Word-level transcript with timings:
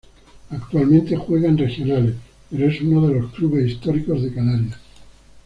Actualmente 0.49 1.15
juega 1.15 1.47
en 1.47 1.59
Regionales, 1.59 2.15
pero 2.49 2.67
es 2.71 2.81
uno 2.81 3.05
de 3.07 3.19
los 3.21 3.31
clubes 3.33 3.67
históricos 3.73 4.23
de 4.23 4.33
Canarias. 4.33 4.79